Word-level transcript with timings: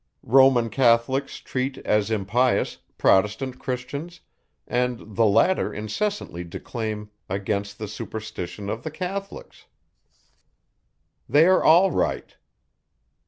Roman 0.25 0.71
Catholics 0.71 1.37
treat, 1.37 1.77
as 1.85 2.09
impious, 2.09 2.77
Protestant 2.97 3.59
Christians; 3.59 4.21
and 4.67 5.15
the 5.15 5.27
latter 5.27 5.71
incessantly 5.71 6.43
declaim 6.43 7.11
against 7.29 7.77
the 7.77 7.87
superstition 7.87 8.67
of 8.67 8.81
the 8.81 8.89
Catholics. 8.89 9.65
They 11.29 11.45
are 11.45 11.63
all 11.63 11.91
right. 11.91 12.35